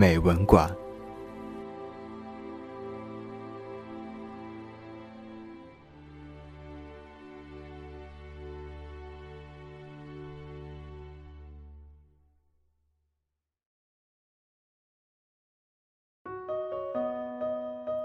[0.00, 0.66] 美文馆》。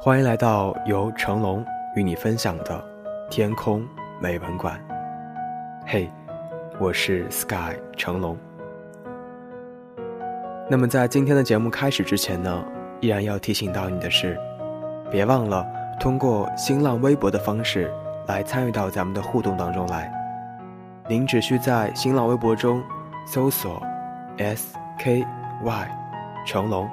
[0.02, 1.64] 欢迎来到由成龙
[1.95, 2.86] 与你分享的
[3.30, 3.88] 《天空
[4.20, 4.77] 美文馆》。
[5.88, 6.12] 嘿，
[6.77, 8.38] 我是 Sky 成龙。
[10.67, 12.66] 那么在今天的节目开始之前呢，
[12.99, 14.35] 依然要提醒到你的是，
[15.11, 15.63] 别忘了
[15.99, 17.94] 通过新浪微博的方式
[18.25, 20.11] 来参与到咱们的互动当中来。
[21.08, 22.81] 您只需在新浪微博中
[23.27, 23.80] 搜索
[24.39, 25.25] “SKY
[26.47, 26.89] 成龙”，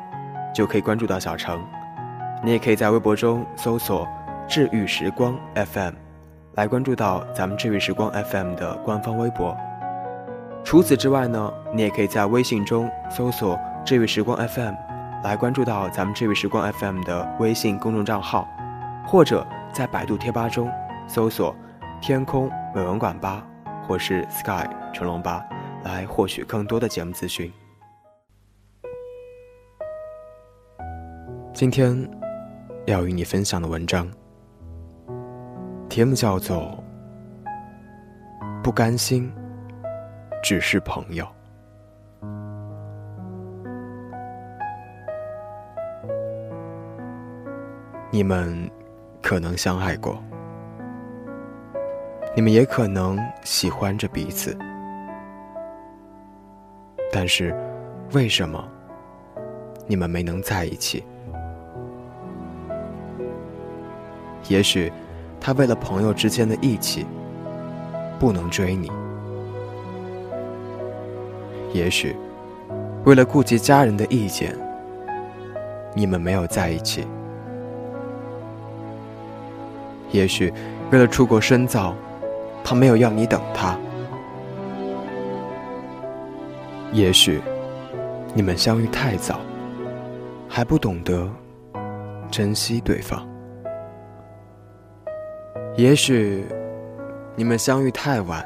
[0.54, 1.58] 就可以关注到小程。
[2.44, 4.06] 你也可以在微博中搜索
[4.46, 5.94] “治愈时光 FM”，
[6.56, 9.56] 来关注到咱们“治愈时光 FM” 的官方微博。
[10.72, 14.72] 除此之外呢，你也可以在微信中搜索“治愈时光 FM”，
[15.22, 18.48] 来关注到咱们“治愈时光 FM” 的微信公众账号，
[19.06, 20.72] 或者在百度贴吧中
[21.06, 21.54] 搜索
[22.00, 23.46] “天空美文馆吧”
[23.86, 25.44] 或是 “Sky 成龙吧”，
[25.84, 27.52] 来获取更多的节目资讯。
[31.52, 32.10] 今天
[32.86, 34.10] 要与你分享的文章，
[35.90, 36.82] 题目叫做
[38.62, 39.30] 《不甘心》。
[40.42, 41.24] 只是朋友，
[48.11, 48.68] 你们
[49.22, 50.20] 可能相爱过，
[52.34, 54.58] 你们也可能喜欢着彼此，
[57.12, 57.56] 但是
[58.12, 58.68] 为什么
[59.86, 61.05] 你们没能在一起？
[64.48, 64.92] 也许
[65.40, 67.06] 他为了朋友之间的义气，
[68.18, 68.90] 不能追你。
[71.72, 72.14] 也许，
[73.05, 74.55] 为了顾及家人的意见，
[75.94, 77.02] 你们没有在一起；
[80.11, 80.52] 也许，
[80.90, 81.94] 为了出国深造，
[82.62, 83.74] 他没有要你等他；
[86.92, 87.40] 也许，
[88.34, 89.40] 你们相遇太早，
[90.48, 91.27] 还不懂得
[92.30, 93.27] 珍惜对方；
[95.74, 96.44] 也许，
[97.34, 98.44] 你们相遇太晚，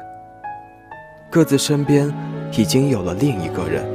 [1.37, 2.11] 各自身边。
[2.53, 3.85] 已经有了另一个人。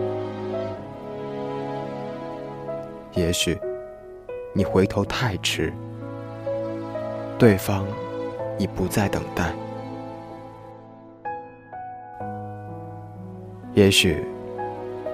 [3.15, 3.59] 也许
[4.53, 5.73] 你回头太迟，
[7.39, 7.85] 对方
[8.59, 9.53] 已不再等待。
[13.75, 14.25] 也许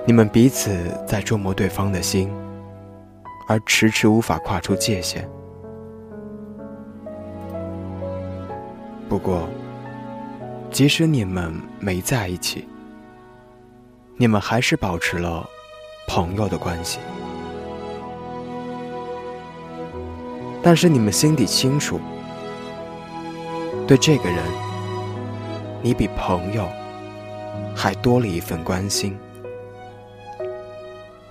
[0.04, 2.30] 你们彼此在琢磨对方的心，
[3.48, 5.26] 而迟迟无法跨出界限。
[9.08, 9.48] 不过，
[10.70, 12.68] 即使你们没在一起，
[14.16, 15.48] 你们还是保持了
[16.06, 16.98] 朋友的关系，
[20.62, 21.98] 但是你们心底清楚，
[23.86, 24.44] 对这个人，
[25.82, 26.68] 你比朋友
[27.74, 29.18] 还多了一份关心。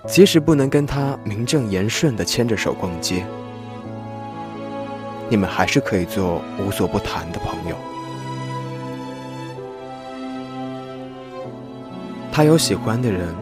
[0.07, 3.25] 即使不能跟他名正言顺的牵着手逛街，
[5.29, 7.75] 你们还是可以做无所不谈的朋友。
[12.37, 13.33] 他有喜欢的人，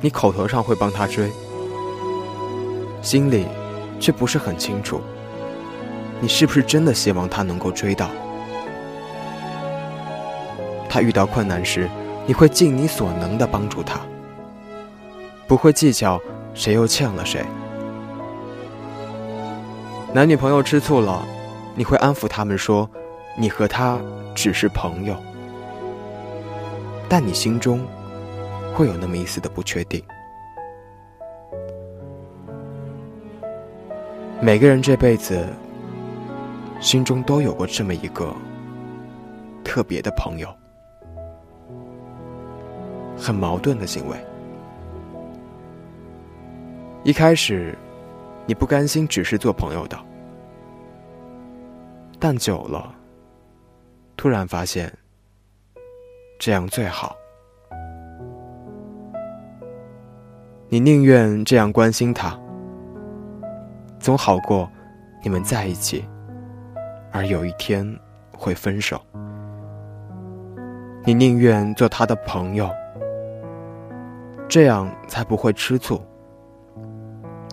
[0.00, 1.32] 你口头上会帮他追，
[3.02, 3.44] 心里
[3.98, 5.00] 却不是很清楚，
[6.20, 8.08] 你是不是真的希望他能够追到？
[10.88, 11.90] 他遇到困难时，
[12.24, 13.98] 你会尽你所能的帮助他，
[15.48, 16.20] 不会计较
[16.54, 17.44] 谁又欠了谁。
[20.12, 21.26] 男女朋友吃醋了，
[21.74, 22.88] 你会安抚他们说，
[23.36, 23.98] 你和他
[24.36, 25.16] 只是朋友，
[27.08, 27.84] 但你心中。
[28.74, 30.04] 会有那么一丝的不确定。
[34.42, 35.46] 每个人这辈子
[36.80, 38.34] 心中都有过这么一个
[39.62, 40.52] 特别的朋友，
[43.16, 44.16] 很矛盾的行为。
[47.04, 47.78] 一开始
[48.44, 49.96] 你不甘心只是做朋友的，
[52.18, 52.92] 但久了，
[54.16, 54.92] 突然发现
[56.40, 57.14] 这样最好。
[60.68, 62.36] 你宁愿这样关心他，
[64.00, 64.68] 总好过
[65.22, 66.04] 你们在一起，
[67.12, 67.86] 而有一天
[68.36, 69.00] 会分手。
[71.04, 72.68] 你宁愿做他的朋友，
[74.48, 76.00] 这样才不会吃醋，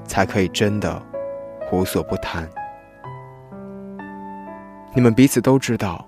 [0.06, 1.02] 才可以真的
[1.72, 2.50] 无所不谈。
[4.96, 6.04] 你们彼此都知道，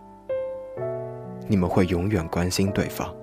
[1.48, 3.14] 你们会永远关心对方。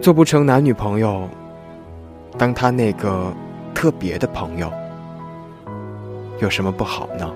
[0.00, 1.28] 做不成男女朋友，
[2.38, 3.30] 当他那个
[3.74, 4.72] 特别的朋友，
[6.38, 7.30] 有什么不好呢？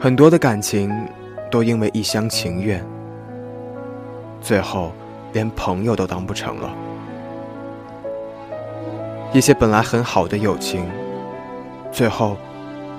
[0.00, 0.90] 很多的感情
[1.50, 2.82] 都因为一厢情愿，
[4.40, 4.90] 最后
[5.34, 6.74] 连朋友都当不成了。
[9.34, 10.82] 一些本来很好的友情，
[11.92, 12.38] 最后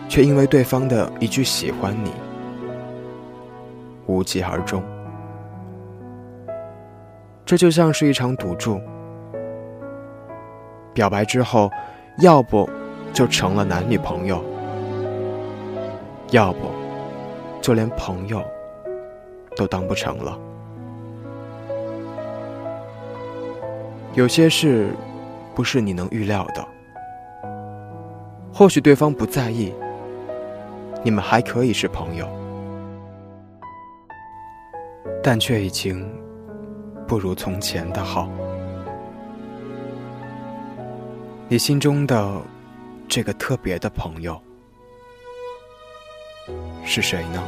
[0.07, 2.11] 却因为对方的一句喜欢你，
[4.05, 4.83] 无疾而终。
[7.45, 8.81] 这就像是一场赌注，
[10.95, 11.69] 表白之后，
[12.17, 12.67] 要不
[13.13, 14.43] 就成了男女朋友，
[16.31, 16.71] 要不
[17.61, 18.43] 就连朋友
[19.55, 20.35] 都当不成了。
[24.15, 24.89] 有些事
[25.53, 26.67] 不是你能预料的，
[28.51, 29.71] 或许对方不在意，
[31.03, 32.27] 你们还可以是朋友，
[35.21, 36.24] 但却已经。
[37.07, 38.29] 不如从前的好。
[41.47, 42.41] 你心中的
[43.07, 44.41] 这个特别的朋友
[46.83, 47.43] 是谁呢？